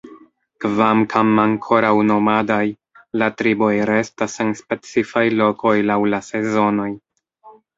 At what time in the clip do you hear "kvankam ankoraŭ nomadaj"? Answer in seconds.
0.63-2.63